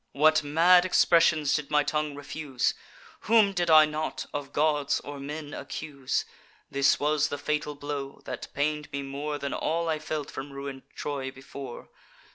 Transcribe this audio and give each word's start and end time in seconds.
"What 0.13 0.41
mad 0.41 0.83
expressions 0.83 1.53
did 1.55 1.69
my 1.69 1.83
tongue 1.83 2.15
refuse! 2.15 2.73
Whom 3.29 3.53
did 3.53 3.69
I 3.69 3.85
not, 3.85 4.25
of 4.33 4.51
gods 4.51 4.99
or 5.01 5.19
men, 5.19 5.53
accuse! 5.53 6.25
This 6.71 6.99
was 6.99 7.27
the 7.29 7.37
fatal 7.37 7.75
blow, 7.75 8.21
that 8.25 8.47
pain'd 8.55 8.91
me 8.91 9.03
more 9.03 9.37
Than 9.37 9.53
all 9.53 9.87
I 9.89 9.99
felt 9.99 10.31
from 10.31 10.51
ruin'd 10.53 10.81
Troy 10.95 11.29
before. 11.29 11.89